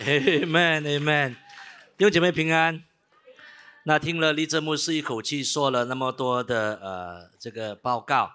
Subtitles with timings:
[0.00, 1.36] Amen，Amen，
[1.96, 2.82] 弟兄姐妹平安。
[3.84, 8.28] 那听了立正牧师一口气说了那么多的呃这个报告，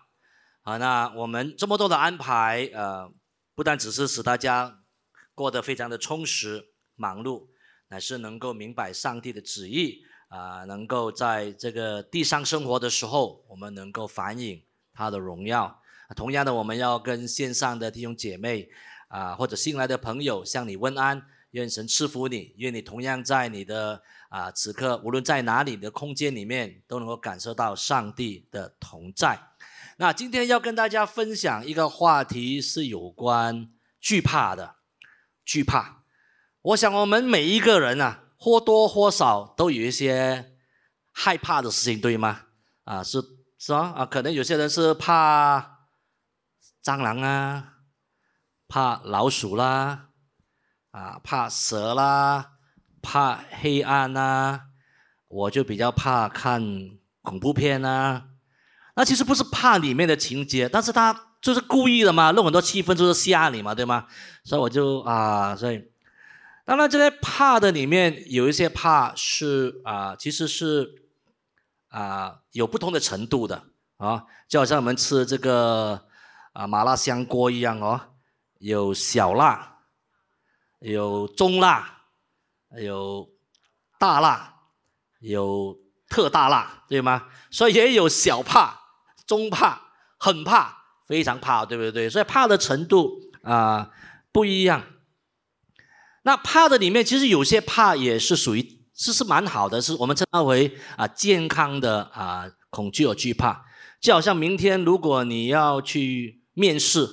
[0.63, 3.11] 啊，那我们这么多的安排，呃，
[3.55, 4.79] 不但只是使大家
[5.35, 7.47] 过得非常的充实忙碌，
[7.89, 14.63] 乃是能够明白上帝的旨意啊，能够在这个地上生活的时候，我们能够反映
[14.93, 15.81] 他的荣耀。
[16.15, 18.69] 同样的，我们要跟线上的弟兄姐妹
[19.09, 21.27] 啊，或者新来的朋友向你问安。
[21.51, 29.39] 愿神赐福你，愿你同样在你的啊此刻，无论在哪里的空间里面，都能够感受到上帝的同在。
[29.97, 34.75] 那今天要跟大家分享一个话题，是有关惧怕的。
[35.43, 36.03] 惧怕，
[36.61, 40.55] 我想我们每一个人啊，或多或少都有一些
[41.11, 42.41] 害怕的事情，对吗？
[42.83, 43.19] 啊，是
[43.57, 43.91] 是吧？
[43.95, 45.87] 啊，可能有些人是怕
[46.83, 47.77] 蟑螂啊，
[48.67, 50.08] 怕老鼠啦。
[50.91, 52.53] 啊，怕蛇啦，
[53.01, 54.61] 怕黑暗呐，
[55.27, 56.61] 我就比较怕看
[57.21, 58.23] 恐怖片呐。
[58.95, 64.07] 那其实不是怕里面的情节，但是他就是故意的嘛，弄很多气氛就是吓你嘛，对吗？
[64.43, 65.91] 所以我就啊，所以
[66.65, 70.89] 当然这些怕的里面有一些怕是啊，其实是
[71.89, 73.63] 啊有不同的程度的
[73.97, 76.07] 啊，就好像我们吃这个
[76.53, 78.01] 啊麻辣香锅一样哦，
[78.57, 79.77] 有小辣。
[80.79, 82.03] 有中辣，
[82.81, 83.29] 有
[83.99, 84.53] 大辣，
[85.19, 85.77] 有
[86.09, 87.27] 特大辣，对吗？
[87.51, 88.79] 所以也有小怕、
[89.27, 92.09] 中怕、很怕、非常怕，对不对？
[92.09, 93.91] 所以怕的程度啊
[94.31, 94.83] 不一样。
[96.23, 103.65] 那怕的里面，其实有些怕也是属于，是是蛮好的，是我们称它为啊健康的啊恐惧和惧怕。
[103.99, 107.05] 就好像明天如果你要去面试，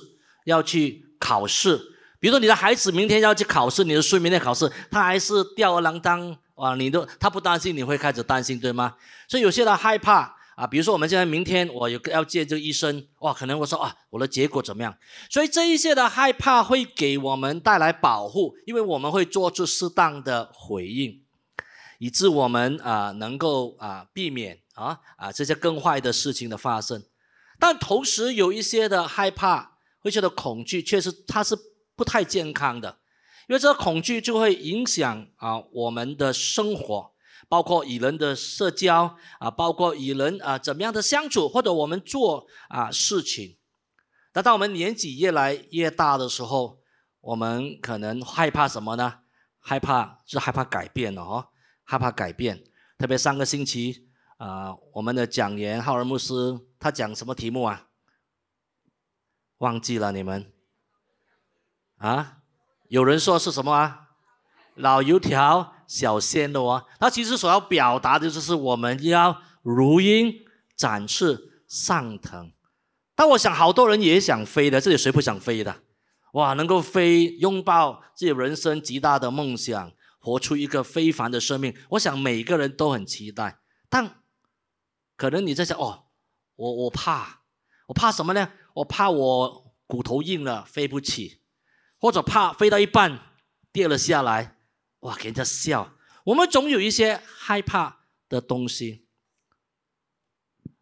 [0.45, 1.96] 要去考试。
[2.19, 8.95] 比如说你的孩子明天要去考试，你的孙明天考试，他还是吊儿郎当啊，你都他不担心，你会开始担心，对吗？
[9.27, 14.97] 所以有些人害怕啊，比如说我们现在明天我有个要见这个医生，哇，可能我说啊，我的结果怎么样？
[15.29, 21.21] 所以这一些的害怕会给我们带来保护，因为我们会做出适当的回应，
[21.99, 27.03] 以致我们啊能够啊避免啊啊这些更坏的事情的发生。
[27.59, 31.55] 但同时有一些的害怕，会觉得恐惧，确实它是。
[31.97, 32.99] 不太健康的，
[33.49, 37.11] 因为这个恐惧就会影响啊我们的生活，
[37.49, 43.57] 包括与人的社交啊，包括与人啊怎么样的相处，或者我们做啊事情。
[44.33, 46.79] 那当我们年纪越来越大的时候，
[47.21, 49.21] 我们可能害怕什么呢？
[49.59, 51.49] 害怕是害怕改变了哦，
[51.83, 52.63] 害怕改变。
[52.99, 54.07] 特别上个星期
[54.37, 57.87] 啊，我们的讲员浩尔牧师他讲什么题目啊？
[59.57, 60.56] 忘记了你们。
[61.97, 62.37] 啊，
[62.89, 64.09] 有人说是什么啊？
[64.75, 66.83] 老油条、小鲜肉啊。
[66.99, 70.33] 他其实所要表达的就是我们要如鹰
[70.75, 72.51] 展翅上腾。
[73.15, 75.81] 但我想好多人也想飞的，这里谁不想飞的？
[76.33, 81.75] 哇，能够飞，拥抱自己人生极大的梦想，活出一个非凡的生命。
[81.91, 83.57] 我想每个人都很期待。
[83.89, 84.21] 但
[85.15, 86.03] 可能你在想，哦，
[86.55, 87.41] 我我怕，
[87.87, 88.51] 我怕什么呢？
[88.75, 91.41] 我怕我骨头硬了，飞不起。
[91.99, 93.19] 或者怕飞到一半
[93.71, 94.57] 跌了下来，
[94.99, 95.95] 哇，给人家笑。
[96.25, 99.07] 我们总有一些害怕的东西。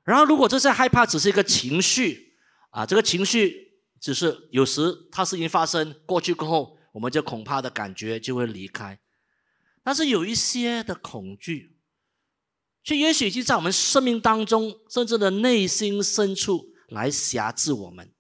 [0.04, 2.38] 然后，如果这些害怕只是一个情绪
[2.72, 9.00] 啊，这个情绪只是有时它事情发生过去过后，我们就恐怕的感觉就会离开。
[9.84, 11.78] 但是有一些的恐惧，
[12.84, 18.15] 却也许就在我们生命当中，甚至的内心深处来辖制我们。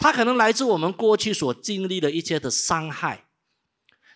[0.00, 3.26] 它可能来自我们过去所经历的一切的伤害，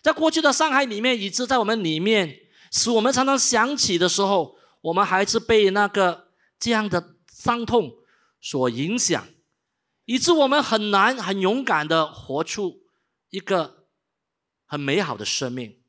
[0.01, 2.39] 在过去的伤害里面，以致在我们里面，
[2.71, 6.29] 使我们常常想起的时候，我们还是被那个
[6.59, 7.93] 这样的伤痛
[8.41, 9.27] 所影响，
[10.05, 12.81] 以致我们很难很勇敢的活出
[13.29, 13.85] 一个
[14.65, 15.79] 很美好的生命，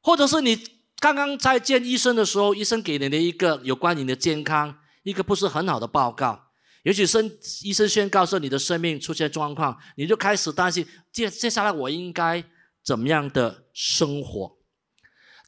[0.00, 0.56] 或者是你
[0.98, 6.47] 刚刚在见医生的时候，医生给你的一个有关你的健康一个不是很好的报告。
[6.84, 7.30] 也许生
[7.62, 12.42] 医生宣告说你的生命出现状况，你就开始担心接接下来我应该
[12.84, 14.56] 怎么样的生活？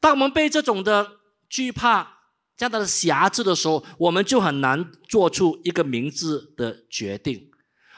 [0.00, 1.06] 当我们被这种的
[1.48, 2.18] 惧怕
[2.56, 7.50] 这样的辖制的时候，我们就很难做出一个明智的决定。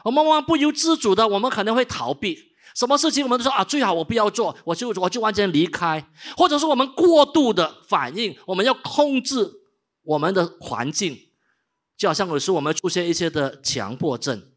[0.04, 2.36] 我们往往不由自主的，我们可能会逃避
[2.74, 6.04] 什么事情，我们都说啊，最好我不要做，我就我就完全离开，
[6.36, 9.48] 或者是我们过度的反应，我们要控制
[10.02, 11.31] 我们的环境。
[11.96, 14.52] 就好像有时我们出现一些的强迫症，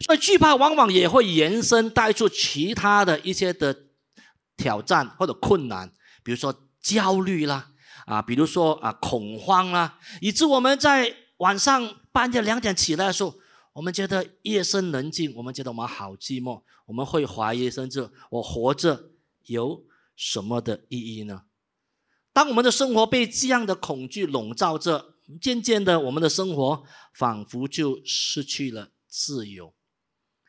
[0.00, 3.76] 所以惧怕往往也会延伸带出其他的一些的
[4.56, 5.92] 挑战或者困难，
[6.22, 7.72] 比如说焦虑啦，
[8.06, 13.34] 啊，比如说啊恐慌啦，以致我们在晚上半夜两点起来的时候，
[13.74, 19.10] 我们觉得夜深人静，我们觉得我们好寂寞，我们会怀疑，甚至我活着
[19.44, 19.84] 有
[20.16, 21.42] 什么的意义呢？
[22.32, 26.82] 当我们的生活被这样的恐惧笼罩着，渐渐的，我们的生活
[27.12, 29.74] 仿佛就失去了自由。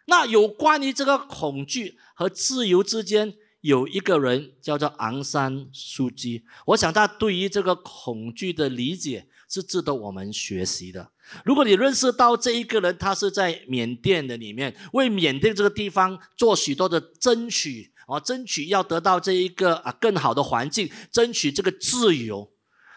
[0.08, 6.44] 那有关于这个恐惧和自由之间，有一个人叫做昂山素姬。
[6.68, 11.12] 我想他对于这个恐惧的理解是值得我们学习的。
[11.46, 22.51] 如果你认识到这一个人，他是在缅甸的里面，为缅甸这个地方做许多的争取，啊，争取要得到这一个啊更好的环境，争取这个自由。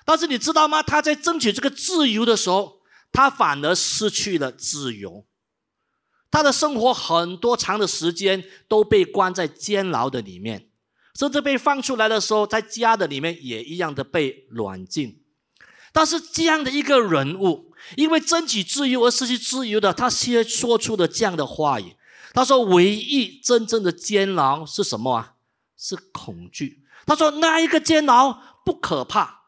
[0.04, 0.82] 但是你知道吗？
[0.82, 2.80] 他在争取这个自由的时候，
[3.10, 5.24] 他反而失去了自由。
[6.30, 10.68] 他的生活很多长的时间都被关在监牢的里面，
[11.18, 15.22] 甚至被放出来的时候，在家的里面也一样的被软禁。
[15.92, 21.94] 但是这样的一个人物，因为争取自由而失去自由的，他先说出了这样的话语。
[22.32, 25.34] 他说：“唯一真正的监牢是什么啊？
[25.78, 29.43] 是恐惧。”他说：“那一个监牢不可怕，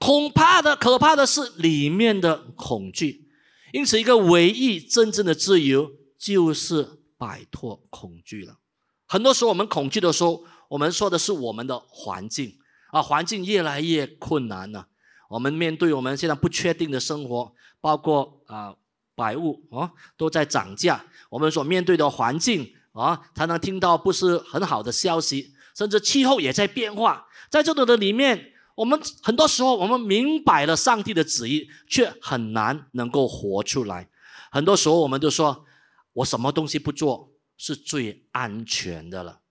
[0.00, 3.28] 恐怕的可怕的是里面的恐惧。
[3.72, 6.86] 因此，一个唯一真正的自由。”就是
[7.16, 8.58] 摆脱恐惧了。
[9.06, 12.58] 很多时候，我们恐惧的时候，我们说的是我们的环境
[12.90, 14.86] 啊，环境越来越困难了。
[15.30, 18.74] 我们面对我们现在不确定的生活，包括啊，
[19.14, 27.26] 百物啊都在涨价，我们所面对的环境啊，才能听到不是很好的消息，甚至气候也在变化。
[27.48, 34.08] 在这种的里面，我们很多时候我们明白了上帝的旨意，却很难能够活出来。
[34.50, 35.66] 很多时候，我们就说。
[36.12, 39.42] 我什么东西不做是最安全的了？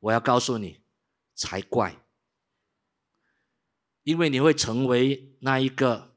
[0.00, 0.82] 我要告诉你，
[1.34, 2.04] 才怪！
[4.02, 6.14] 因为你会成为那一个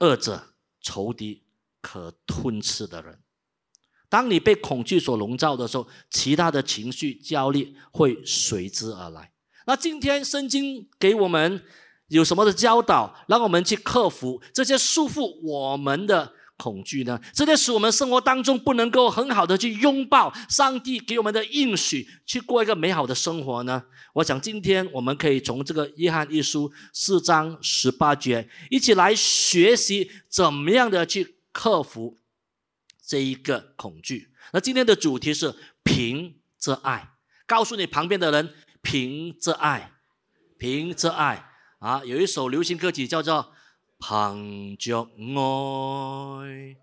[0.00, 0.52] 恶者、
[0.82, 1.46] 仇敌
[1.80, 3.22] 可吞噬的人。
[4.10, 9.32] 当你被恐惧所笼罩的时候，其他的情绪、焦虑会随之而来。
[9.70, 11.62] 那今天圣经给我们
[12.08, 16.32] 有什么的教导，让我们去克服这些束缚我们的？
[16.56, 17.18] 恐惧呢？
[17.32, 23.84] 这些使我们生活当中不能够很好的去拥抱上帝给我们的应许，去过一个美好的生活呢？
[24.14, 32.18] 我想今天我们可以从这个约翰一书四章十八节一起来学习怎么样的去克服
[33.06, 34.30] 这一个恐惧。
[34.52, 37.12] 那今天的主题是凭着爱，
[37.46, 39.92] 告诉你旁边的人凭着爱，
[40.58, 42.02] 凭着爱啊！
[42.04, 43.54] 有一首流行歌曲叫做。
[44.02, 46.78] 捧着爱，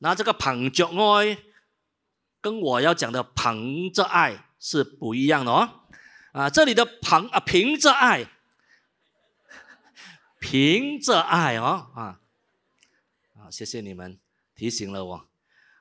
[0.00, 1.38] 那这个捧着爱，
[2.40, 5.84] 跟我要讲的凭着爱是不一样的哦。
[6.32, 8.26] 啊，这里的捧啊，凭着爱，
[10.40, 12.18] 凭着爱哦，啊，
[13.36, 14.18] 啊，谢谢你们
[14.56, 15.28] 提醒了我。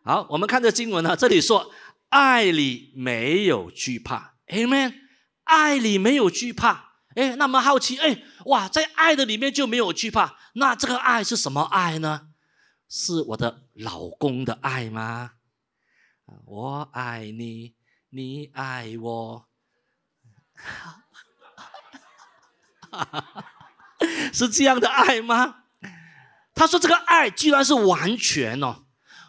[0.03, 1.73] 好，我们看这经文呢，这里说
[2.09, 4.93] 爱里没有惧怕，Amen，
[5.47, 6.85] 爱里没有惧怕。
[7.15, 12.29] 哎，那么好奇，哎，哇，在爱的里面就没有惧怕，那这个爱是什么爱呢？
[12.87, 15.31] 是我的老公的爱吗？
[16.45, 17.73] 我爱你，
[18.09, 19.47] 你爱我，
[24.31, 25.63] 是这样的爱吗？
[26.53, 28.85] 他说这个爱居然是完全哦，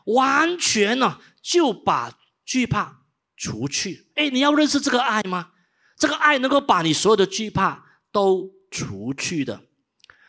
[0.07, 2.13] 完全哦，就把
[2.45, 3.03] 惧怕
[3.37, 4.11] 除去。
[4.15, 5.53] 哎，你要认识这个爱吗？
[5.99, 9.63] 这个爱能够把你所有的惧怕都除去的。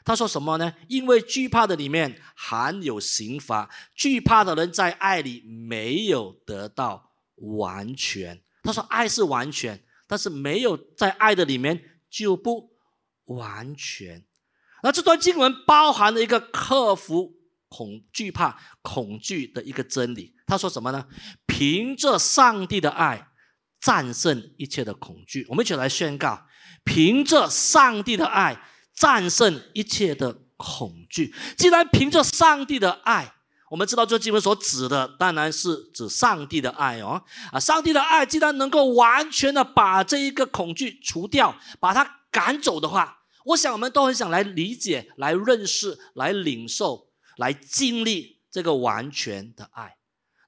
[0.03, 0.73] 他说什么呢？
[0.88, 8.41] 因为惧怕的里面含有刑罚，惧怕的人在爱里没有得到完全。
[8.63, 12.71] 他说爱是完全，但是没有在爱的里面就不
[13.25, 14.25] 完全。
[14.81, 17.35] 那这段经文包含了一个克服
[17.67, 20.33] 恐惧怕恐惧的一个真理。
[20.47, 21.05] 他说什么呢？
[21.45, 23.28] 凭着上帝的爱。
[23.81, 26.45] 战胜一切的恐惧，我们一起来宣告：
[26.83, 28.62] 凭着上帝的爱
[28.93, 31.33] 战胜一切的恐惧。
[31.57, 33.33] 既然凭着上帝的爱，
[33.69, 37.24] 我们知道这经文所指的当然是指上帝的爱哦。
[37.51, 47.07] 啊，上帝的爱既然能够完全的把这一个恐惧除掉，把它赶走的话，我想我们都很想来理解、来认识、来领受、
[47.38, 49.99] 来经历这个完全的爱。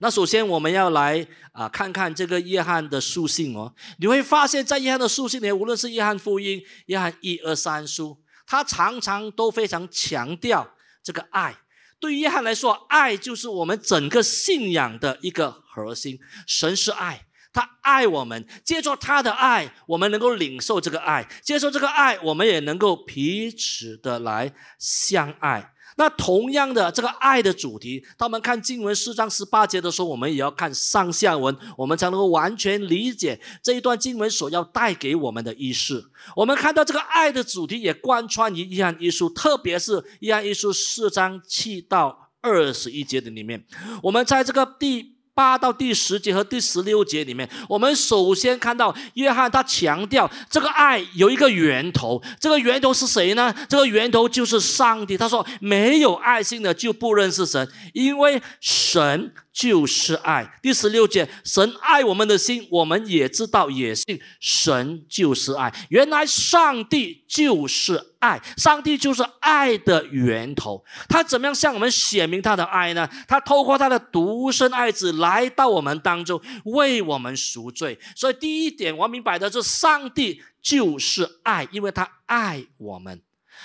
[0.04, 10.68] 那首先我们要来啊看看这个约翰的书信哦，你会发现在约翰的书信里，无论是约翰福音、约翰一二三书，他常常都非常强调
[11.04, 11.56] 这个爱。
[12.00, 16.20] 对于约翰来说，爱就是我们整个信仰的一个核心。
[16.48, 25.74] 神是爱，他爱我们，借助他的爱，我们能够领受这个爱，接受这个爱，我们也能够彼此的来相爱。
[25.98, 36.12] 那同样的，这个爱的主题，他们看经文四章十八节的时候，我们也要看上下文，我们才能够完全理解这一段经文所要带给我们的意思。
[36.36, 43.66] 我们看到这个爱的主题也贯穿于约翰一书，特别是约翰一书四章七到二十一节的里面，
[44.04, 45.11] 我们在这个第。
[45.34, 53.54] 八到第十节和第十六节里面，我们首先看到约翰他强调这个爱有一个源头，这个源头是谁呢？
[53.70, 55.18] 这个源头就是上帝。
[55.18, 60.50] 他说：“没有爱心的就不认识神，因为神。”就是爱。
[60.62, 65.74] 第十六节，神爱我们的心，我们也知道，也信神就是爱。
[65.90, 70.82] 原来上帝就是爱，上帝就是爱的源头。
[71.10, 73.08] 他怎么样向我们显明他的爱呢？
[73.28, 78.00] 他透过他的独生爱子来到我们当中，为我们赎罪。
[78.16, 83.22] 所以第一点，我明白的是，上帝就是爱，因为他爱我们。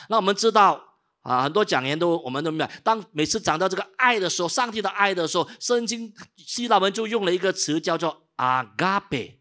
[0.08, 0.82] 那我们知道。
[1.26, 9.40] 啊，很多讲员都我们都明白，当每次讲到这个爱的时候，上帝的爱的时候，圣经希腊文就用了一个词叫做阿嘎贝，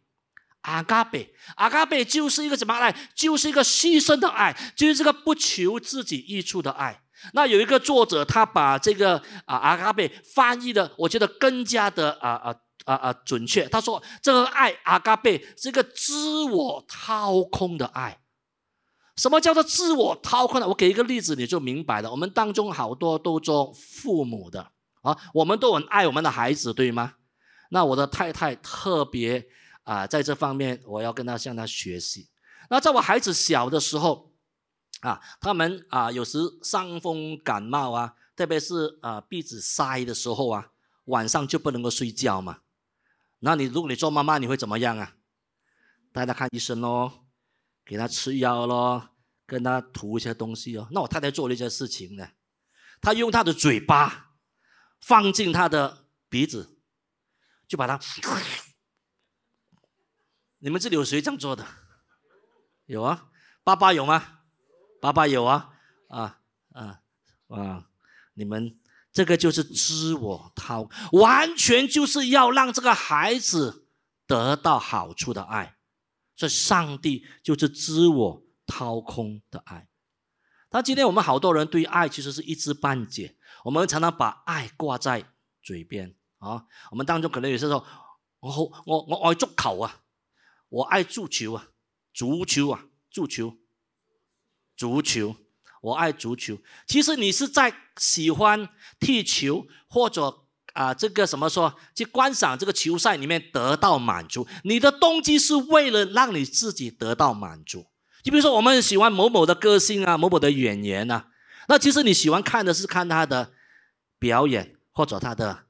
[0.65, 2.95] 阿嘎贝，阿嘎贝就是一个什么爱？
[3.15, 7.01] 就是一个牺牲的爱，就是这个不求自己益处的爱。
[7.33, 12.55] 那有一个作者，他把这个啊阿嘎贝翻译的，我觉得更加的啊啊
[12.85, 13.67] 啊啊准确。
[13.69, 18.19] 他说，这个爱阿嘎贝是一个自我掏空的爱。
[19.15, 20.67] 什么叫做自我掏空呢？
[20.67, 22.11] 我给一个例子你就明白了。
[22.11, 24.71] 我们当中好多都做父母的
[25.03, 27.13] 啊，我们都很爱我们的孩子，对吗？
[27.69, 29.47] 那我的太太特别
[29.85, 32.29] 啊，在这方面我要跟他向他学习。
[32.69, 34.33] 那在我孩子小的时候
[34.99, 40.71] 啊，他们啊有时伤风感冒啊，特别是啊鼻子塞的时候啊，
[41.05, 42.59] 晚上就不能够睡觉嘛。
[43.39, 45.15] 那你如果你做妈妈，你会怎么样啊？
[46.11, 47.21] 带他看医生喽。
[47.87, 49.09] 给他吃药咯，
[49.45, 50.87] 跟他涂一些东西哦。
[50.89, 52.27] 那我太太做了一件事情呢，
[52.99, 54.31] 她用她的嘴巴
[54.99, 56.79] 放进他的鼻子，
[57.67, 57.99] 就把它。
[60.65, 61.63] 你们这里有谁这样做的？
[62.87, 63.27] 有啊，
[63.63, 64.39] 爸爸有吗？
[64.99, 65.75] 爸爸有啊，
[66.07, 66.39] 啊
[66.73, 67.01] 啊
[67.49, 67.85] 啊！
[68.33, 68.79] 你们
[69.13, 73.85] 这个就是知我掏，完全就是要让这个孩子
[74.25, 75.77] 得到好处的爱。
[76.35, 79.87] 这上帝就是知我掏空的爱。
[80.67, 85.31] 但今天我们好多人对爱其实是一知半解，我们常常把爱挂在
[85.61, 86.65] 嘴边啊。
[86.89, 87.85] 我们当中可能有些说，
[88.39, 90.01] 我我我爱足球啊，
[90.69, 91.67] 我爱足球啊，
[92.13, 93.57] 足球啊，足球，
[94.75, 95.35] 足球，
[95.81, 96.57] 我爱足球。
[96.87, 98.69] 其实你是在喜欢
[98.99, 100.41] 踢球或者。
[100.75, 107.85] 啊，这个什么说去观赏这个球赛里面得到满足，你的动机是为了让你自己得到满足。
[108.21, 111.29] 就比如说，我们喜欢某某的歌星啊，某某的演员啊，
[111.69, 113.53] 那其实你喜欢看的是看他的
[114.19, 115.67] 表演或者他的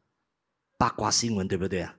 [0.80, 1.98] 八卦新闻，对不对啊？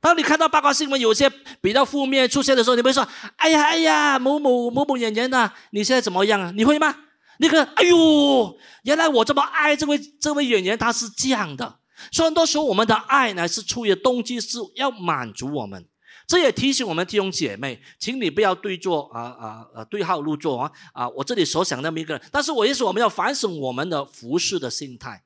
[0.00, 1.30] 当你看到八卦新闻有些
[1.60, 6.94] 比较负面出现的时候，你会说：“哎呀哎呀，某某某某演员呐，你现在怎么样啊？”你会吗？
[7.38, 11.78] 那个，哎呦，原来我这么爱这位这位演员，他是这样的。
[12.10, 15.86] 所以很多时候，我们的爱呢是出于动机是要满足我们。
[16.26, 21.08] 这也提醒我们弟兄姐妹，请你不要对坐啊啊啊对号入座啊啊！
[21.08, 25.24] 我这里所想那么一个人，但是我也是我们要反省我们的服饰的心态。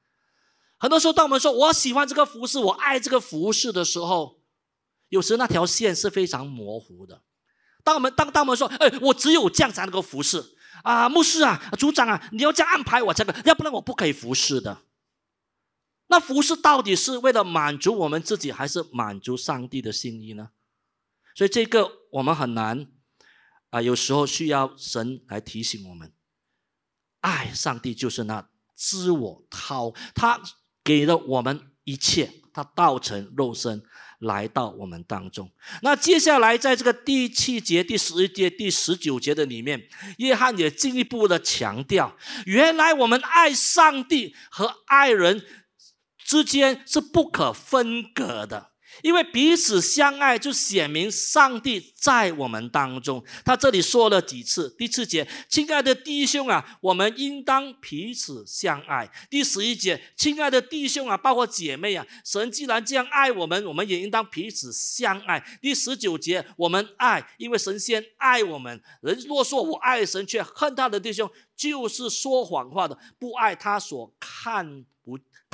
[0.79, 4.39] 很多时候，当我们说我喜欢这个服饰，我爱这个服饰的时候，
[5.15, 7.23] 有时那条线是非常模糊的。
[7.85, 10.43] 当我们当当我们说，哎，我只有这样才能够服侍
[10.83, 14.83] 啊，牧师啊，组长啊，你要这样安排我这个，要不然我不可以服侍的。
[16.09, 20.51] 那服饰到底是为了满足我们自己，还是满足上帝的心意呢？
[21.37, 22.87] 所以这个我们很难
[23.71, 26.13] 啊，有时候需要神来提醒我们：
[27.21, 30.41] 爱上帝就是那知我掏，他
[30.83, 33.83] 给了我们一切，他道成肉身
[34.21, 35.51] 来到我们当中。
[35.83, 42.17] 那接下来在这个第七节、第十一节、第十九节的里面，约翰也进一步的强调：
[42.47, 45.45] 原来我们爱上帝和爱人。
[46.27, 48.71] 之间是不可分割的，
[49.03, 53.23] 因为彼此相爱，就显明上帝在我们当中。
[53.45, 54.75] 他这里说了几次？
[54.79, 59.11] 第四节，亲爱的弟兄啊，我们应当彼此相爱。
[59.29, 65.45] 第十一节，亲爱的弟兄啊，包括姐妹啊，神既然这样爱我们，我们也应当彼此相爱。
[65.61, 68.81] 第十九节，我们爱，因为神先爱我们。
[69.03, 74.85] 人若说我爱神，却恨他的弟兄，就是说谎话的，不爱他所看。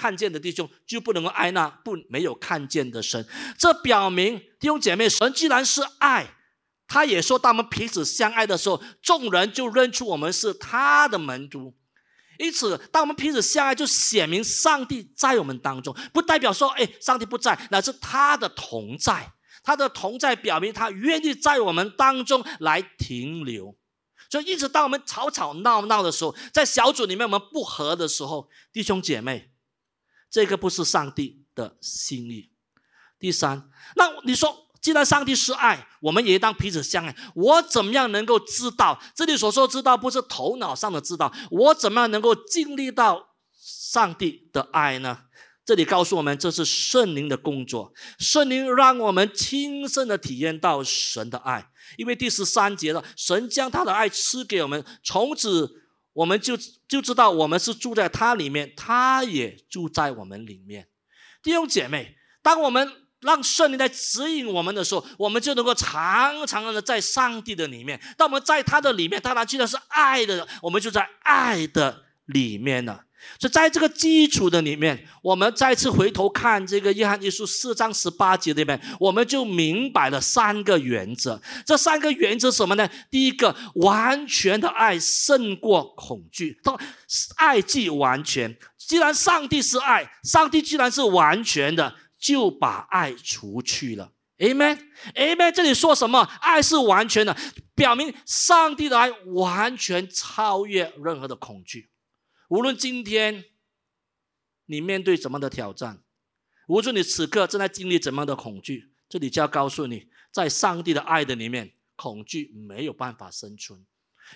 [0.01, 3.27] 看见的弟兄，就不能够爱那不没有看见的神。
[3.59, 6.37] 这表明弟兄姐妹，神既然是爱，
[6.89, 11.75] 他也说，当我们彼此相爱的时候，众人就认出我们是他的门徒。
[12.39, 19.35] 因此，当我们彼此相爱，就显明上帝在我们当中，不代表说，哎，上帝不在，乃是他的同在。
[19.63, 23.77] 他的同在表明他愿意在我们当中来停留。
[24.31, 29.51] 所以，一直当我们吵吵闹闹的时候，在小组里面我们不和的时候，弟兄姐妹，
[30.31, 32.51] 这个不是上帝的心意。
[33.19, 34.69] 第三，那你说？
[34.81, 37.15] 既然上帝是爱，我们也当彼此相爱。
[37.35, 38.99] 我怎么样能够知道？
[39.15, 41.31] 这里所说知道，不是头脑上的知道。
[41.51, 45.25] 我怎么样能够经历到上帝的爱呢？
[45.67, 47.93] 这里告诉我们，这是圣灵的工作。
[48.19, 51.71] 圣灵让我们亲身的体验到神的爱。
[51.99, 55.71] 因为第十三节了，神将他的爱赐给我们，从此
[56.13, 56.57] 我们就
[56.89, 60.89] 就知道我们是住在他里面，他也住在我们里面。
[61.43, 62.91] 弟兄姐妹，当我们
[63.21, 68.01] 让圣灵来指引我们的时候，我们就能够常常的在上帝的里面。
[68.17, 73.05] 当我们在他的里面，当然既然是爱的，我们就在爱的里面了。
[73.39, 81.41] 所以在这个基础的里面，我们再次回头看这个约翰一书四章十八节里面，我们就明白了三个原则。
[81.65, 82.89] 这三个原则什么呢？
[83.11, 86.61] 第一个，完全的爱胜过恐惧。
[87.37, 91.95] 爱既完全，既然上帝是爱，上帝既然是完全的。
[92.21, 95.53] 就把爱除去了，Amen，Amen。
[95.53, 96.21] 这里说什么？
[96.43, 97.35] 爱是完全的，
[97.75, 101.89] 表明上帝的爱完全超越任何的恐惧。
[102.51, 103.45] 无论今天
[104.67, 106.03] 你面对怎么的挑战，
[106.67, 113.87] 无论你此刻正在经历怎么样的恐惧，这里就要告诉你，在上帝的爱的里面，恐惧没有办法生存。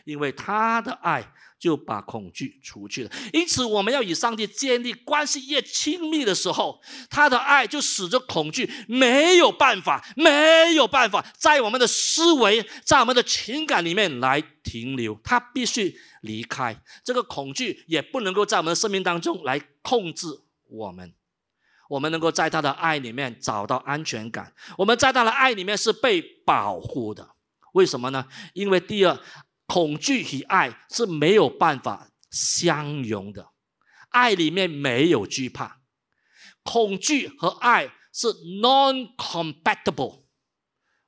[0.04, 20.26] 因为他的爱就把恐惧除去了，因此我们要与上帝建立关系越亲密的时候，他的爱就使得恐惧没有办法、没有办法在我们的思维、在我们的情感里面来停留，他必须离开这个恐惧，也不能够在我们的生命当中来控制
[20.68, 21.14] 我们。
[21.88, 27.30] 我们能够在他的爱里面找到安全感，我们在他的爱里面是被保护的。
[27.72, 28.26] 为什么呢？
[28.52, 29.18] 因为第二。
[29.66, 33.52] 恐惧与爱是没有办法相容的，
[34.10, 35.80] 爱里面没有惧怕，
[36.62, 38.28] 恐惧和爱是
[38.60, 40.24] non-compatible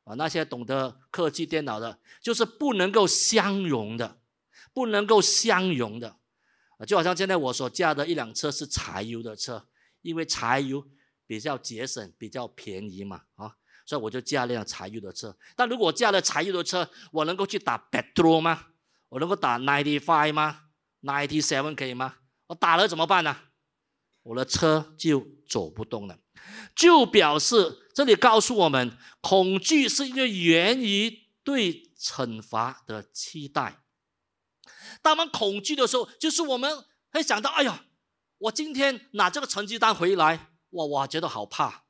[0.04, 0.14] 啊。
[0.14, 4.20] 那些懂得科技电脑的，就是不能够相容的，
[4.72, 6.18] 不能够相容的
[6.78, 6.86] 啊。
[6.86, 9.68] 就好像现在我所驾的一辆车是柴油的车，
[10.00, 10.88] 因为柴油
[11.26, 13.56] 比较节省，比较便宜嘛啊。
[13.86, 18.66] 所以我就驾辆柴油的车，但如果我驾了柴油的车，我能够去打 petrol 吗？
[19.08, 20.64] 我能够打 ninety five 吗
[21.02, 22.16] ？ninety seven 可以吗？
[22.48, 23.36] 我打了怎么办呢？
[24.24, 26.18] 我的车就走不动了，
[26.74, 33.84] 就表示这里告诉我们，恐惧是因为源于对惩罚的期待。
[35.00, 37.84] 当我们恐惧的时候，就是我们会想到：哎呀，
[38.38, 41.85] 我今天拿这个成绩单回来，哇，我觉得好怕。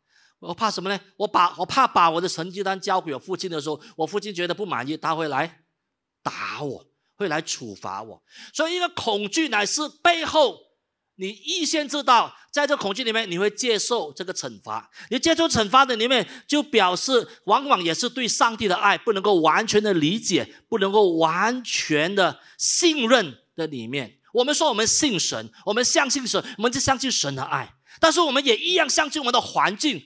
[0.47, 0.99] 我怕什么呢？
[1.17, 5.65] 我把我怕把我的成绩单交给我父亲的时候，我父亲觉得不满意，他会来
[6.23, 8.23] 打我，会来处罚我。
[8.53, 10.59] 所以，一个恐惧乃是背后，
[11.17, 14.91] 你预先知道，在这恐惧里面，你会接受这个惩罚。
[15.11, 24.19] 你接受惩罚的里面，就表示往往也是对上帝的爱不能够完全的理解，不能够完全的信任的里面。
[24.35, 30.03] 我们说我们信神，我们相信神，我们就相信神的爱，但是我们也一样相信我们的环境。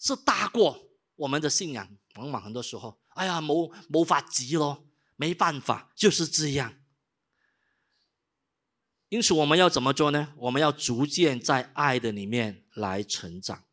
[0.00, 4.86] 是大过我们的信仰，往往很多时候，哎呀，冇冇法急咯，
[5.16, 6.74] 没办法，就是这样。
[9.10, 10.32] 因此，我们要怎么做呢？
[10.38, 13.64] 我们要逐渐在爱的里面来成长。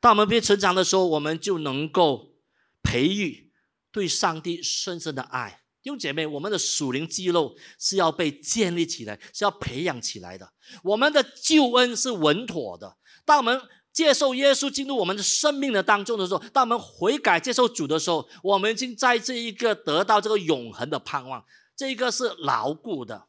[0.00, 2.34] 当我们变成长的时候，我们就能够
[2.82, 3.52] 培育
[3.92, 5.60] 对上帝深深的爱。
[5.82, 10.50] 弟兄姐妹，我们的属灵肌肉是要被建立起来，是要培养起来的。
[10.82, 12.96] 我们的救恩是稳妥的。
[13.26, 13.60] 当我们
[13.94, 21.44] 接受耶稣进入我们的生命的当中的时候，当我们悔改接受主的时候，我们已经在这一个得到这个永恒的盼望，
[21.76, 23.28] 这一个是牢固的。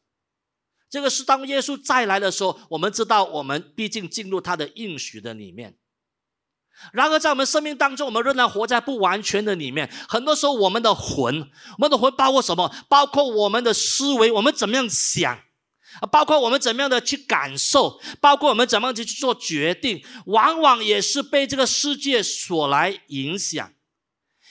[0.90, 5.76] 这个是当耶稣再来的时候，我们知道我们毕竟进入他的应许的里面。
[6.92, 9.90] 然而在我们生命当中，我们仍然活在不完全的里面。
[10.08, 11.48] 很多时候，我们的魂，
[11.78, 12.74] 我们的魂包括什么？
[12.88, 15.45] 包括我们的思维，我们怎么样想？
[16.00, 23.72] 啊，包括我们怎么样的去感受，包括我们怎么样去做决定，往往也是被这个世界所来影响。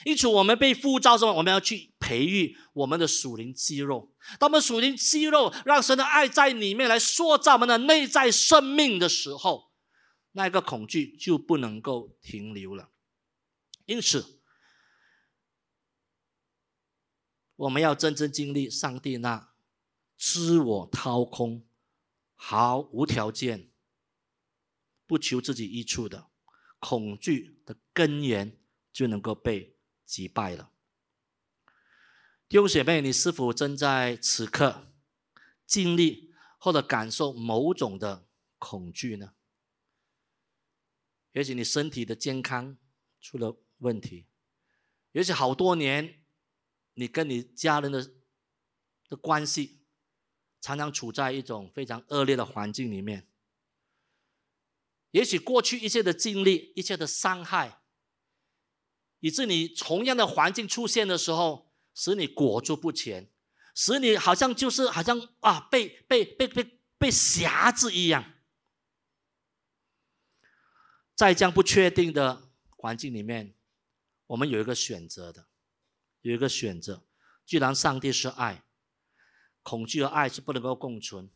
[0.04, 1.32] 因此，我们被呼召什么？
[1.32, 4.12] 我们要去培育我们的属灵肌肉。
[4.38, 9.72] 当我们属灵肌肉让神的爱在里面来塑造我们的内在生命的时候，
[10.32, 12.90] 那个恐惧就不能够停留了。
[13.86, 14.40] 因此，
[17.56, 19.45] 我们要真正经历上帝那
[20.16, 21.66] 知我掏空、
[22.34, 23.70] 毫无条件、
[25.06, 26.30] 不求自己益处的
[26.78, 28.58] 恐惧的根源，
[28.92, 30.72] 就能够被击败了。
[32.48, 34.92] 弟兄姐妹，你是否正在此刻
[35.66, 39.34] 经历或者感受某种的恐惧呢？
[41.32, 42.78] 也许你身体的健康
[43.20, 44.26] 出了问题，
[45.12, 46.24] 也许好多年
[46.94, 48.14] 你跟你家人的
[49.08, 49.82] 的关系
[50.66, 53.28] 常常处在一种非常恶劣的环境里面，
[55.12, 57.82] 也许过去一切的经历、一切的伤害，
[59.20, 61.64] 以致你同样的环境出现的时候。
[61.98, 63.30] 使你裹足不前，
[63.74, 66.62] 使你好像就是好像啊被被被被
[66.98, 68.34] 被辖制一样，
[71.14, 73.54] 在这样不确定的环境里面，
[74.26, 75.48] 我们有一个选择的，
[76.20, 77.02] 有一个选择。
[77.46, 78.65] 既然上帝是爱，
[79.66, 81.28] 恐惧和爱是不能够共存，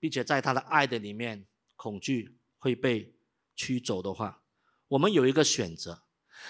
[0.00, 3.14] 并且在他的爱的里面，恐惧会被
[3.54, 4.42] 驱走的话，
[4.88, 6.02] 我们有一个选择。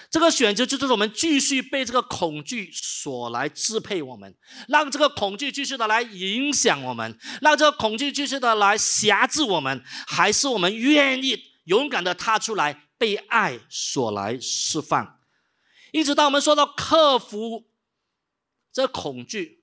[0.09, 4.35] 这个选择就是我们继续被这个恐惧所来支配我们，
[4.67, 15.19] 让这个恐惧继续的来影响我们，让这个恐惧继续的来辖制我们，还是我们愿意勇敢的踏出来，被爱所来释放。
[15.91, 17.69] 因此，当我们说到克服
[18.73, 19.60] 这恐惧，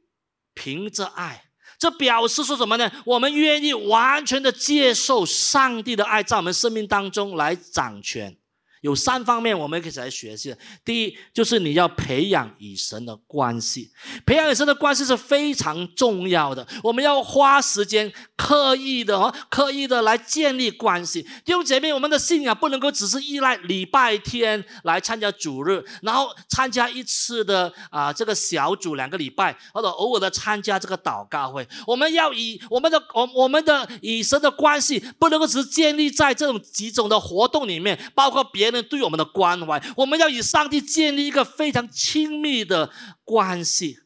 [0.58, 1.44] 凭着爱，
[1.78, 2.90] 这表示说什么呢？
[3.04, 8.36] 我们愿意完全的接受上帝的爱在我们生命当中来掌权。
[8.80, 10.54] 有三方面我们可以来学习。
[10.84, 13.90] 第一，就是你要培养与神的关系，
[14.24, 16.66] 培养与神的关系是非常重要的。
[16.82, 21.22] 我们要花时间，刻意的哦，刻意的来建立关系。
[21.44, 31.66] 弟兄姐妹，我们的信仰不能够只是依赖礼拜天来参加主日，然后参加一次的啊这个小组两个礼拜，或者偶尔的参加这个祷告会。
[31.84, 38.67] 我们要以我们的我我们的与神的关系，不能够只是建立在这种几种的活动里面，包括别。
[38.70, 42.90] 人对我们的关怀，我们要与上帝建立一个非常亲密的
[43.24, 43.98] 关系。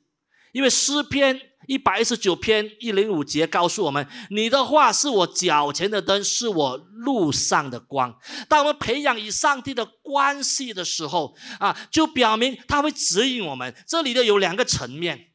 [0.52, 8.18] 因为诗篇一百一十九篇一零五节告诉我们：“你的话是我脚前的灯，是我路上的光。”
[8.50, 13.74] 当我们培养与上帝的关系的时候，啊，就表明他会指引我们。
[13.86, 15.28] 这里的有两个层面：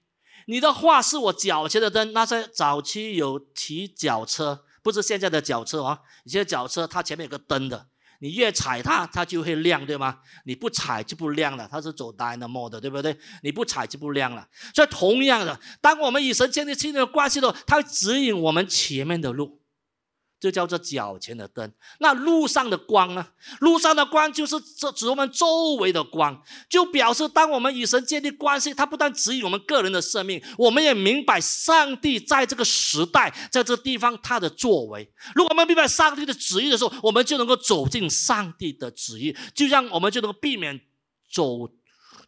[0.46, 2.14] 你的话是我脚前的灯。
[2.14, 7.88] 那在早期有骑脚车，不是现在的脚车啊，以前脚车它前面有个灯的。
[8.20, 10.20] 你越踩它，它就会亮，对吗？
[10.46, 13.18] 你不踩就不亮了，它是走 dynamo 的，对不对？
[13.44, 14.48] 你不踩就不亮了。
[14.74, 19.62] 所以同样的，当我们与神建立亲密的关系的时候，它指引我们前面的路。
[20.40, 23.28] 就叫做脚前的灯，那路上的光呢？
[23.60, 35.12] 路上的光就是这指我们周围的光，就表示当我们与神建立关系，它不但指引我们个人的生命，我们也明白上帝在这个时代，在这个地方他的作为。
[35.34, 40.80] 如果我们明白上帝的旨意的时候，我们就能够走进上帝的旨意，就像我们就能够避免
[41.32, 41.68] 走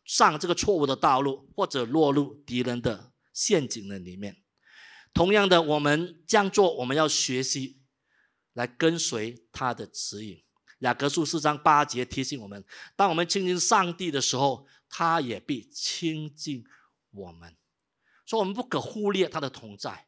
[0.04, 4.38] 上这个错误的道路，或者落入敌人的陷阱的里面。
[5.14, 7.79] 同样的，我们这样做，我们要学习。
[8.54, 10.44] 来跟随他的指引。
[10.80, 12.64] 雅各书四章八节提醒我们：
[12.96, 16.64] 当我们亲近上帝的时候，他也必亲近
[17.12, 17.56] 我们。
[18.26, 20.06] 所以，我们不可忽略他的同在。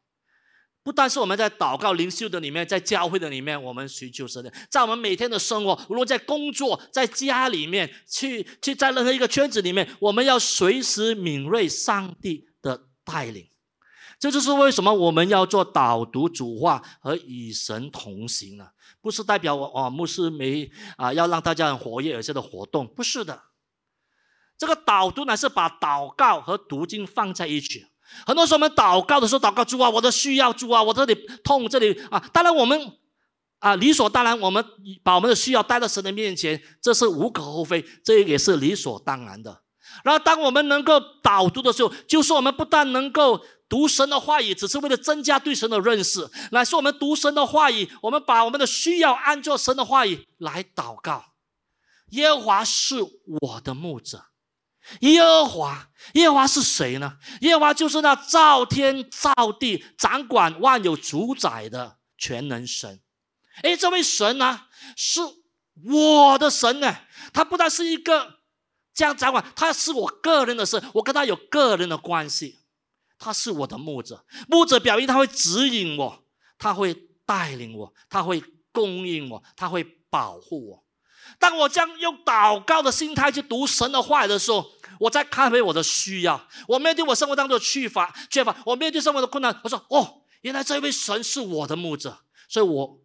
[0.84, 13.48] 不但是我们在祷告灵修的里面，在教会的里面，我们寻求神的；在我们每天的生活，无论在工作、在家里面，去去在任何一个圈子里面，我们要随时敏锐上帝的带领。
[14.22, 18.68] 这就是为什么我们要做导读主话和与神同行呢？
[19.00, 23.42] 不是代表我哦，牧师没啊，要让大家很活跃有些的活动，不是的。
[24.56, 27.84] 这个导读呢，是把祷告和读经放在一起。
[28.24, 32.92] 很多时候我们祷告的时候，祷告主啊，我的需要主啊，我这里痛这里啊，当然我们
[33.58, 34.64] 啊理所当然，我们
[35.02, 39.62] 把我们的需要带到神的面前，这是无可厚非，这也是理所当然的。
[40.04, 43.40] 然后当我们能够导读的时候，就是我们不但能够。
[43.72, 51.32] 读神的话语只是为了增加对神的认识，乃是我们读神的话语，我们把我们的需要按照神的话语来祷告。
[52.10, 52.96] 耶和华是
[53.40, 54.26] 我的牧者，
[55.00, 57.16] 耶和华，耶和华是谁呢？
[57.40, 63.00] 耶和华就是那造天造地、掌管万有主宰的全能神。
[63.62, 65.22] 哎，这位神呢，是
[65.90, 66.94] 我的神呢，
[67.32, 68.40] 他不但是一个
[68.92, 72.58] 这样掌管，他是我个人的事，我跟他有个人的关系。
[73.22, 76.24] 他是我的牧者，牧者表明他会指引我，
[76.58, 76.92] 他会
[77.24, 80.84] 带领我，他会供应我，他会保护我。
[81.38, 84.66] 当我将用祷告的心态去读神的话的时候，
[84.98, 93.00] 我在看回我的需要，我面对我生活当中的缺乏，缺乏，我面对生活的困难，我说：哦，原来这位神是我的牧者，所以我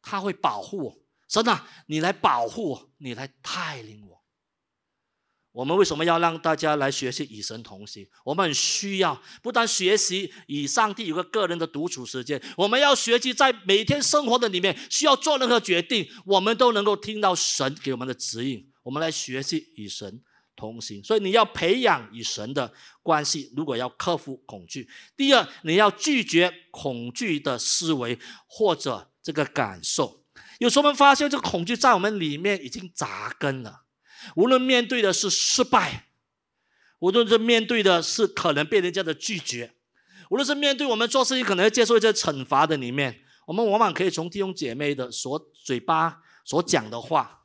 [0.00, 0.98] 他会保护我。
[1.28, 4.21] 神啊，你来保护我，你来带领我。
[5.52, 8.08] 我们为什么要让大家来学习与神同行？
[8.24, 18.66] 我们很需要不但学习与上帝有个个人的独处时间，我们要学习在每天生活的里面需要做任何决定，我们都能够听到神给我们的指引。
[18.82, 20.22] 我们来学习与神
[20.56, 23.52] 同行，所以你要培养与神的关系。
[23.54, 30.24] 如果要克服恐惧，第二，你要拒绝恐惧的思维或者这个感受。
[30.58, 33.81] 有时候我们发现这个恐惧在我们里面已经扎根了。
[34.36, 36.08] 无论面对的是失败，
[37.00, 39.74] 无论是面对的是可能被人家的拒绝，
[40.30, 47.44] 无论是面对我们做事情可能要接受一些惩罚的里面，我们往往可以从弟兄姐妹的所嘴巴所讲的话，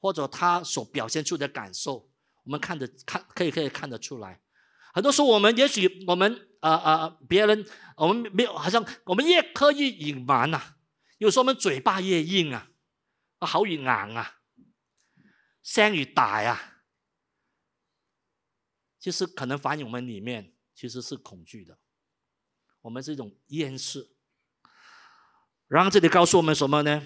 [0.00, 2.08] 或者他所表现出的感受，
[2.44, 4.40] 我们看得看可以可以看得出来。
[4.92, 7.64] 很多时候我们也许我们啊啊别人
[7.96, 10.60] 我们没有好像我们越刻意隐瞒呐，
[11.18, 12.68] 有时候我们嘴巴越硬啊，
[13.38, 14.39] 啊好硬啊。
[15.62, 16.82] 声越大呀，
[18.98, 21.78] 其实可能反映我们里面其实是恐惧的，
[22.82, 24.10] 我们是一种厌世。
[25.68, 27.02] 然后这里告诉我们什么呢？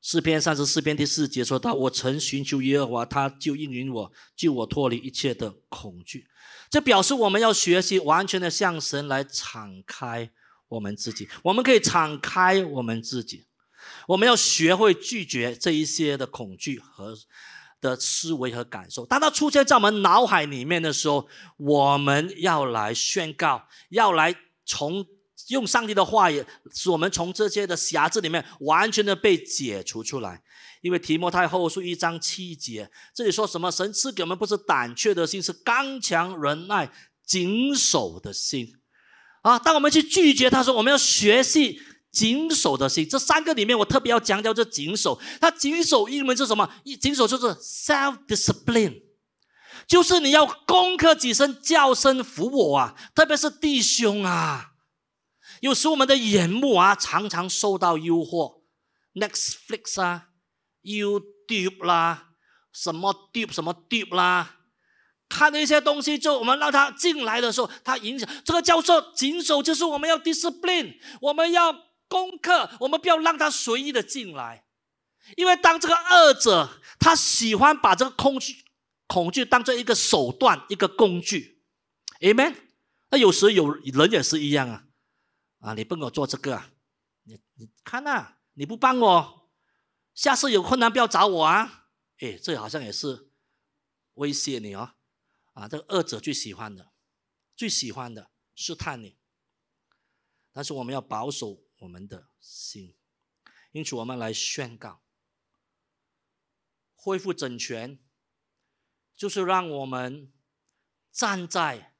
[0.00, 6.28] 诗篇三十四篇第四节说到：“我曾寻求耶和华，他就应允我，救我脱离一切的恐惧。”
[6.68, 10.30] 这表示我们要学习完全的向神来敞开
[10.68, 11.26] 我们自己。
[11.44, 13.46] 我们可以敞开我们自己。
[14.08, 17.14] 我们要学会拒绝这一些的恐惧和
[17.80, 19.04] 的思维和感受。
[19.04, 25.04] 当它出现在我们脑海里面的时候，我们要来宣告，要来从
[25.48, 26.42] 用上帝的话语，
[26.72, 30.42] 使我们从这些的瑕疵里面完全的被解除出来。
[30.80, 33.70] 因为提摩太后书一章七节，这里说什么？
[33.70, 36.90] 神赐给我们不是胆怯的心，是刚强忍耐、
[37.26, 38.72] 谨守的心。
[39.42, 41.80] 啊，当我们去拒绝他说，我们要学习。
[42.14, 45.20] 谨守的心，这三个里面，我特别要强调这谨守。
[45.40, 46.72] 它谨守英文是什么？
[46.84, 49.02] 一谨守就是 self discipline，
[49.88, 52.94] 就是你要攻克己身，叫声服我啊！
[53.16, 54.74] 特别是弟兄啊，
[55.60, 58.60] 有时我们的眼目啊，常常受到诱惑
[59.14, 60.28] ，Netflix 啊
[60.84, 62.28] ，YouTube 啦，
[62.72, 64.58] 什么 d e p 什么 d e p 啦，
[65.28, 71.74] 看那些东西，就我们让他进来的时候，他影响这个叫做谨守，就是我们要 discipline，我们要。
[72.08, 74.66] 功课，我们不要让他随意的进来，
[75.36, 78.64] 因为当这个恶者，他喜欢把这个恐惧、
[79.06, 81.64] 恐惧当做一个手段、一个工具
[82.20, 82.54] ，amen。
[83.10, 84.84] 那有时有人也是一样啊，
[85.60, 86.70] 啊，你不给我做这个，啊，
[87.24, 89.50] 你你看呐，你不帮我，
[90.14, 91.88] 下次有困难不要找我啊，
[92.18, 93.30] 哎，这好像也是
[94.14, 94.94] 威胁你哦，
[95.54, 96.92] 啊，这个恶者最喜欢的，
[97.56, 99.16] 最喜欢的试探你，
[100.52, 101.63] 但是我们要保守。
[101.84, 102.94] 我们的心，
[103.72, 105.02] 因此我们来宣告，
[106.94, 107.98] 恢复整全，
[109.14, 110.32] 就是让我们
[111.12, 111.94] 站在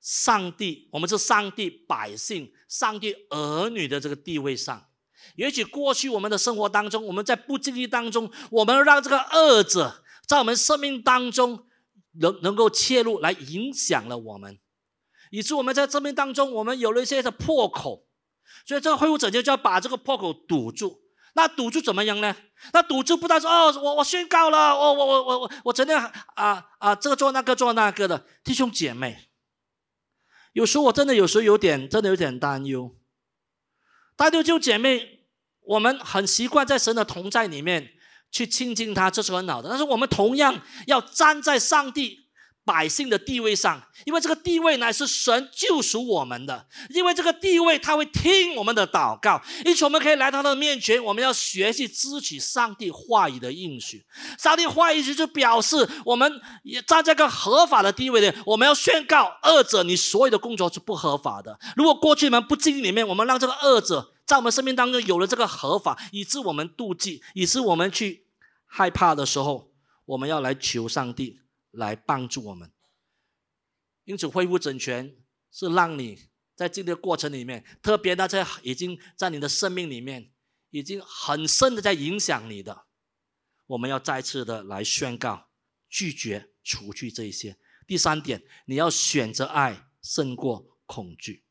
[0.00, 4.90] 上帝，我们是上帝百姓、上帝儿女的这个地位上。
[5.36, 11.68] 也许过去我们的生活当中，我们在不经意当中，我们让这个恶者在我们生命当中
[12.14, 14.58] 能能够切入，来影响了我们，
[15.30, 18.08] 以致我们在生命当中，我们有了一些的破口。
[18.66, 21.00] 所以这个恢复拯救就要把这个破口堵住。
[21.34, 22.36] 那堵住怎么样呢？
[22.74, 25.98] 那堵住不但是哦，我我宣告了，我我我我我我真的
[26.34, 29.30] 啊啊，这个做那个做那个的弟兄姐妹，
[30.52, 32.94] 有时候我真的有时候有点真的有点担忧。
[34.14, 35.26] 大弟兄姐妹，
[35.62, 37.92] 我们很习惯在神的同在里面
[38.30, 39.70] 去亲近他，这是很好的。
[39.70, 42.21] 但是我们同样要站在上帝。
[42.64, 51.02] 百姓的地位上，因为这个地位乃是神救赎我们的，因为这个地位他会听我们的祷告，因此我们可以来到他的面前。
[51.02, 54.04] 我们要学习支取上帝话语的应许。
[54.38, 61.58] 上帝话语就表示我们也站在个合法的地位的，我们要宣告二者，你所有的工作是不合法的。
[61.76, 68.24] 如果过去你们不经里面，我们让这个二者在我们生命当中有了这个合法，以致我们妒忌，以致我们去
[68.66, 69.68] 害怕的时候，
[70.06, 71.40] 我们要来求上帝。
[71.72, 72.70] 来帮助我们，
[74.04, 75.16] 因此恢复整全
[75.50, 80.32] 是让你在这个过程里面，特别的在已经在你的生命里面
[80.70, 82.86] 已经很深的在影响你的，
[83.66, 85.48] 我们要再次的来宣告
[85.88, 87.58] 拒绝除去这一些。
[87.86, 91.44] 第三点，你要选择爱胜过恐惧。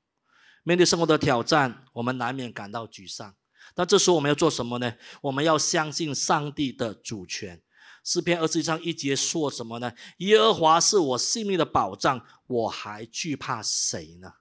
[0.64, 3.36] 面对生活的挑战，我们难免感到沮丧。
[3.74, 4.96] 但这时候我们要做什么呢？
[5.22, 7.62] 我们要相信上帝的主权。
[8.04, 9.94] 诗篇二十一章一节说什么呢？
[10.18, 14.34] 耶和华是我性命的保障，我还惧怕谁呢？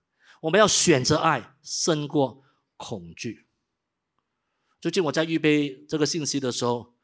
[0.43, 2.43] 我们要选择爱胜过
[2.77, 3.47] 恐惧。
[4.81, 6.95] 最近我在预备这个信息的时候，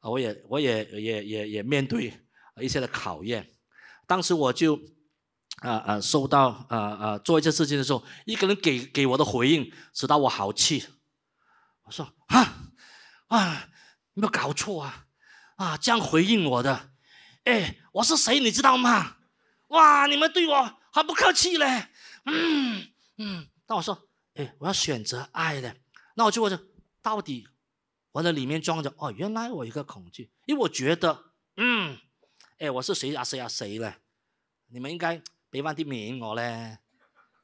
[0.00, 2.12] 啊，我也我也也也也面对
[2.60, 3.54] 一些的考验。
[4.06, 4.78] 当时我就。
[5.58, 6.00] 啊啊！
[6.00, 7.18] 收到啊啊！
[7.18, 10.84] 做一些事情的时候，一个人给给我的回应，使到我好气。
[11.84, 12.72] 我说：啊
[13.28, 13.68] 啊，
[14.14, 15.06] 有没有搞错啊？
[15.62, 16.90] 啊，这样回应我的，
[17.44, 19.18] 哎，我是谁你知道吗？
[19.68, 21.88] 哇，你们对我很不客气嘞。
[22.24, 23.48] 嗯嗯。
[23.68, 25.76] 那我说：哎，我要选择爱的。
[26.16, 26.68] 那我就问：
[27.00, 27.46] 到底
[28.10, 28.92] 我的里面装着？
[28.98, 31.96] 哦，原来我一个恐惧，因为我觉得，嗯，
[32.58, 33.94] 哎，我是谁啊谁啊谁嘞？
[34.66, 35.22] 你们应该。
[35.52, 36.78] 俾翻啲面我咧，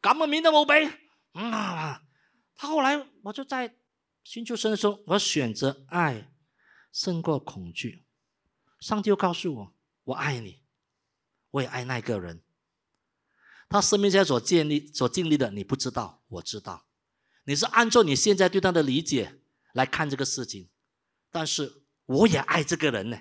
[0.00, 0.86] 咁嘅面都冇俾。
[1.34, 1.50] 嗯，
[2.56, 3.76] 他后来我就在
[4.24, 6.32] 寻求神的时候，我选择爱
[6.90, 8.06] 胜过恐惧。
[8.80, 10.62] 上帝又告诉我，我爱你，
[11.50, 12.42] 我也爱那个人。
[13.68, 16.86] 他生命现在所建立、所经历的，你不知道，我知道。
[17.44, 19.40] 你是按照你现在对他的理解
[19.72, 20.70] 来看这个事情，
[21.30, 23.20] 但是我也爱这个人呢，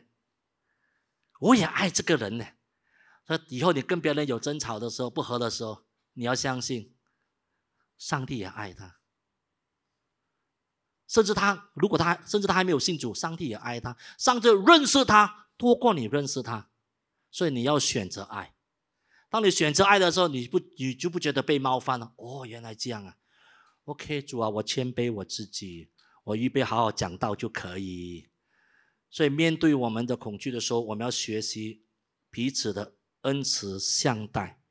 [1.40, 2.46] 我也爱这个人呢。
[3.26, 6.96] 说以后你跟别人有争吵的时候、不和的时候，你要相信，
[7.98, 8.98] 上帝也爱他。
[11.08, 13.98] 甚至他如果他甚至他还没有信主，上帝也爱他。
[14.18, 16.70] 上帝认识他多过你认识他，
[17.32, 18.54] 所以你要选择爱。
[19.30, 22.14] 当你选择爱的时候，你不你就不觉得被冒犯了。
[22.16, 23.18] 哦，原来这样啊。
[23.86, 25.90] OK，主啊，我谦卑我自己，
[26.24, 28.30] 我预备好好讲道就可以。
[29.10, 31.84] 所以面对我们的恐惧的时候，我们要学习
[32.30, 32.94] 彼此的。
[33.22, 34.62] 恩慈相待，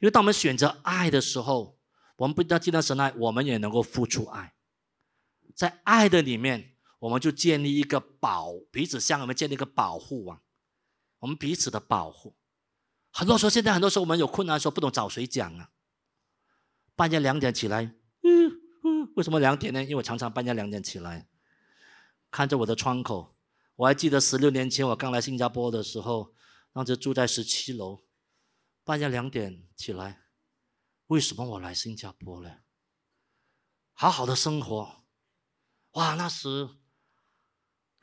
[0.00, 1.78] 因为当我们选择爱的时候，
[2.16, 4.54] 我们不但见到神爱，我们也能够付出爱。
[5.54, 6.73] 在爱的里面，
[7.04, 10.42] 我们就建立一个保彼此相，我们建立一个保护网，
[11.18, 12.34] 我们彼此的保护。
[13.12, 15.70] 很多时候，现在很多时候我们有困难，的时候不懂找谁讲啊。
[16.96, 18.48] 半夜两点起来，嗯
[18.84, 19.82] 嗯，为什么两点呢？
[19.82, 21.28] 因为我常常半夜两点起来，
[22.30, 23.36] 看着我的窗口。
[23.76, 26.32] 我还记得十六年前我刚来新加坡的时候。
[26.72, 28.02] 当时住在十七楼，
[28.82, 30.24] 半夜两点起来，
[31.06, 32.62] 为什么我来新加坡呢？
[33.92, 35.04] 好好的生活，
[35.92, 36.14] 哇！
[36.14, 36.68] 那时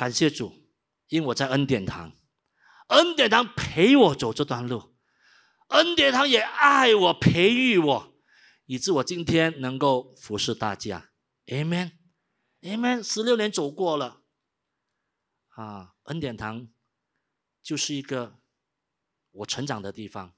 [0.01, 0.67] 感谢主，
[1.09, 2.17] 因为我在恩典堂，
[2.87, 4.95] 恩典堂陪我走这段路，
[5.67, 8.17] 恩典堂也爱我、培育我，
[8.65, 11.11] 以致我今天能够服侍大家。
[11.45, 13.03] Amen，Amen。
[13.03, 14.23] 十六年走过了，
[15.49, 16.69] 啊，恩典堂
[17.61, 18.39] 就是一个。
[19.29, 20.33] 我成长的地方，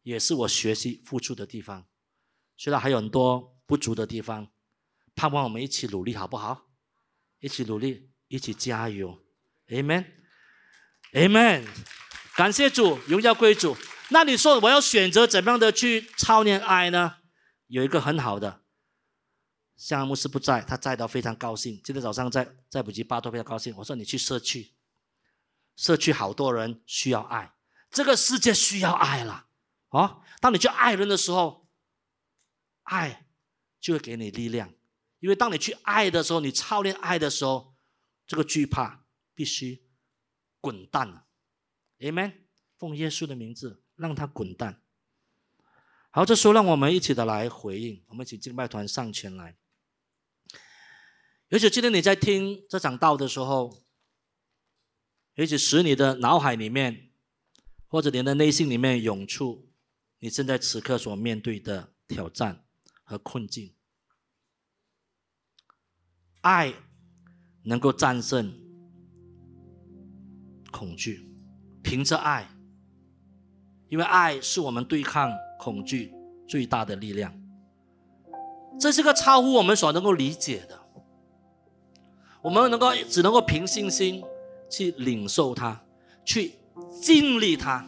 [0.00, 1.86] 也是我学习付出的地方。
[2.56, 4.50] 虽然还有很多不足的地方，
[5.14, 6.70] 盼望我们一起努力，好不好？
[7.38, 9.18] 一起努力，一起加油
[9.68, 11.66] ，Amen，Amen。
[12.36, 13.76] 感谢主，荣耀归主。
[14.10, 17.16] 那你说我要选择怎么样的去操练爱呢？
[17.66, 18.62] 有一个很好的，
[19.76, 21.80] 像牧师不在，他在的非常高兴。
[21.84, 23.74] 今天早上在在普吉巴都非常高兴。
[23.76, 24.74] 我说你去社区，
[25.76, 27.54] 社区好多人需要爱。
[27.90, 29.46] 这个世界需要爱了，
[29.88, 30.20] 啊！
[30.40, 31.68] 当你去爱人的时候，
[32.82, 33.26] 爱
[33.80, 34.72] 就会给你力量，
[35.20, 37.74] 因为当你去爱的时候，你操练爱的时候，
[38.28, 39.84] 这个惧怕必须
[40.60, 41.26] 滚蛋了。
[41.98, 42.34] Amen。
[42.76, 44.80] 奉耶稣的名字，让他滚蛋。
[46.10, 49.58] 好，这时候让我们一起的来回应，我们请敬拜团上前来。
[51.48, 53.84] 也许今天你在听这场道的时候，
[55.34, 57.06] 也许使你的脑海里面。
[57.90, 59.72] 或者你的内心里面涌出
[60.18, 62.66] 你正在此刻所面对的挑战
[63.02, 63.74] 和困境，
[66.42, 66.74] 爱
[67.68, 68.52] 能够战胜
[70.72, 71.28] 恐惧，
[71.82, 72.48] 凭着爱，
[73.88, 76.12] 因为爱是我们对抗恐惧
[76.48, 77.32] 最大的力量。
[78.80, 80.80] 这是个超乎我们所能够理解的，
[82.40, 84.24] 我们能够只能够凭信心
[84.70, 85.80] 去领受它，
[86.24, 86.54] 去。
[87.02, 87.84] 经历它。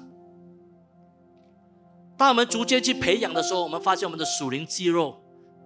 [2.16, 5.22] 当我们逐渐去培养的时候，我们发现我们的属灵肌肉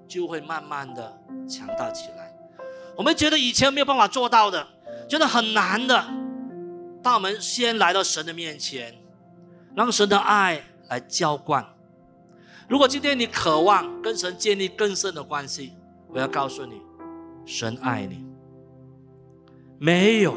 [0.07, 2.24] 就会慢慢的强大起来。
[2.97, 4.67] 我们觉得以前没有办法做到的，
[5.09, 6.05] 觉得很难的。
[7.03, 8.95] 当我们先来到神的面前，
[9.75, 11.65] 让神的爱来浇灌。
[12.69, 15.73] 如果今天你渴望跟神建立更深的关系，
[16.09, 16.81] 我要告诉你，
[17.45, 18.25] 神爱你。
[19.79, 20.35] 没有。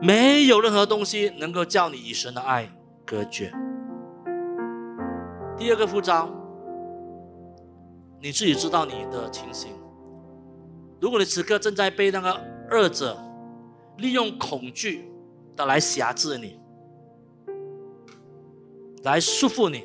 [0.00, 2.68] 没有任何东西能够叫你与神的爱
[3.04, 3.52] 隔绝。
[5.56, 6.28] 第二个副招，
[8.20, 9.70] 你自己知道你的情形。
[11.02, 12.40] 如果你此刻正在被那个
[12.70, 13.18] 恶者
[13.98, 15.10] 利用恐惧
[15.56, 16.60] 的来辖制你，
[19.02, 19.82] 来束缚你，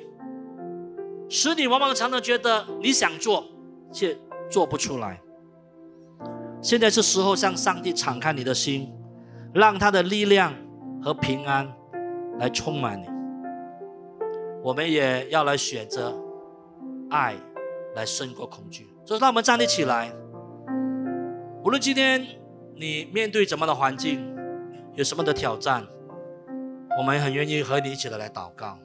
[1.27, 3.43] 使你往往常常觉得你想做
[3.91, 4.15] 却
[4.47, 5.19] 做不出来。
[6.61, 8.93] 现在是时候向上帝敞开你的心，
[9.55, 10.53] 让他的力量
[11.01, 11.67] 和平安
[12.37, 13.07] 来充满你。
[14.61, 16.15] 我们也要来选择
[17.09, 17.35] 爱，
[17.95, 18.87] 来胜过恐惧。
[19.03, 20.13] 所以，让我们站立起来。
[21.67, 22.25] 无论今天
[22.77, 24.33] 你面对怎么的环境，
[24.93, 25.85] 有什么的挑战，
[26.97, 28.79] 我们很愿意和你一起的来祷告。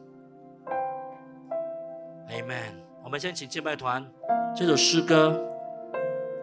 [2.28, 2.72] Amen。
[3.05, 4.05] 我们先请敬拜团
[4.53, 5.41] 这首诗歌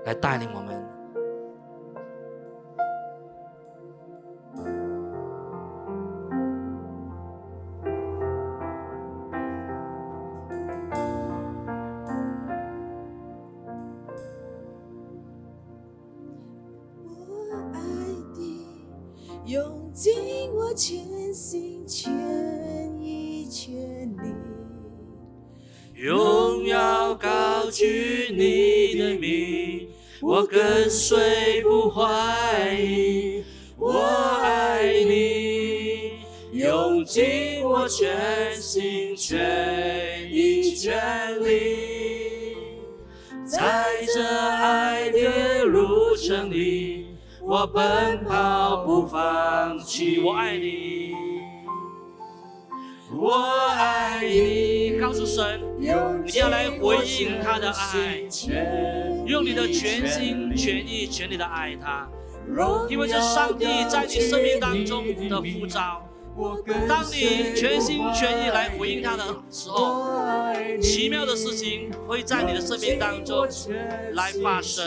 [0.06, 0.99] 来带领我们。
[55.10, 58.22] 告诉神，你要来回应他的爱，
[59.26, 62.08] 用你的全心全意全力的爱他，
[62.88, 66.08] 因为这上帝在你生命当中的呼召。
[66.88, 73.48] 当你全心全意来回应他的时候，奇妙的事情会在你的生命当中
[74.14, 74.86] 来发生。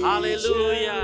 [0.00, 0.94] 哈利路亚。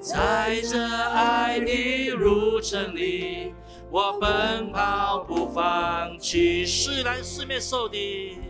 [0.00, 3.54] 在这爱的路程里，
[3.94, 8.40] 我奔跑不放弃，虽然四面受敌，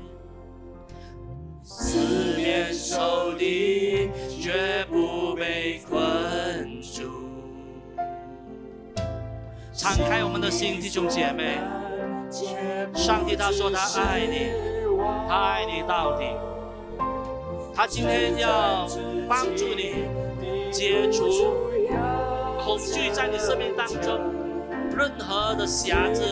[1.62, 4.08] 四面受敌，
[4.40, 7.28] 绝不被困住。
[9.74, 11.58] 敞开我们的心，弟兄姐妹，
[12.94, 14.48] 上帝他说他爱你，
[15.28, 16.24] 他爱你到底，
[17.74, 18.88] 他今天要
[19.28, 20.06] 帮助你。
[20.72, 21.54] 解除
[22.58, 24.18] 恐惧在你生命当中
[24.96, 26.22] 任何的瑕疵，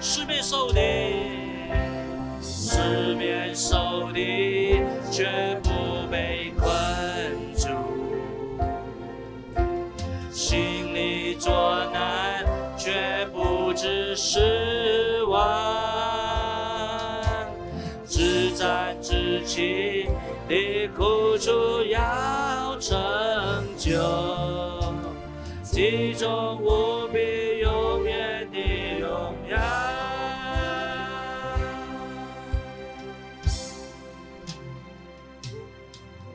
[0.00, 0.80] 四面受敌，
[2.40, 6.70] 四面受敌，绝不被困
[7.56, 7.68] 住，
[10.30, 12.44] 心里作难，
[12.76, 15.82] 却不知失望。
[19.44, 20.01] 起，你
[26.22, 29.58] 中无比永远的荣耀。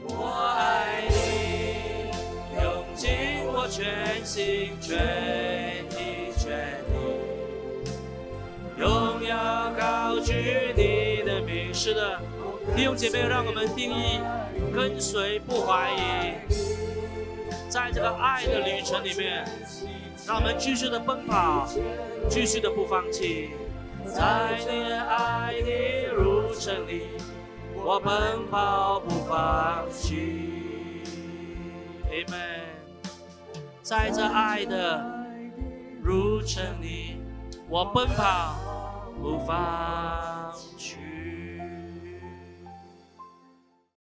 [0.04, 2.12] 我爱你，
[2.62, 7.88] 用尽我全心全意全力，
[8.76, 12.20] 荣耀高举你的名，是的。
[12.76, 14.20] 弟兄姐妹，让我们定义
[14.76, 16.47] 跟随不怀疑，
[17.78, 19.45] 在这个爱的旅程里面，
[20.25, 21.67] 让我们继续的奔跑，
[22.28, 23.51] 继续的不放弃。
[24.03, 27.03] 在你爱的路程里，
[27.75, 31.03] 我奔跑不放弃。
[32.09, 32.65] Amen。
[33.84, 35.05] 在这爱的
[36.01, 37.21] 路程里，
[37.69, 38.55] 我奔跑
[39.21, 40.37] 不放弃。